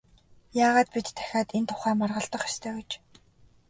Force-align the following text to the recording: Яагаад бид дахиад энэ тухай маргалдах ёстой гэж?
Яагаад 0.65 0.87
бид 0.95 1.07
дахиад 1.17 1.49
энэ 1.57 1.67
тухай 1.69 1.93
маргалдах 2.01 2.41
ёстой 2.51 2.71
гэж? 2.77 2.89